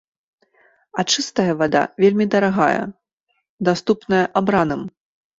[0.99, 2.85] А чыстая вада вельмі дарагая,
[3.69, 4.81] даступная абраным.